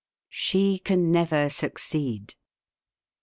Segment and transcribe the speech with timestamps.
[0.31, 2.33] "SHE CAN NEVER SUCCEED."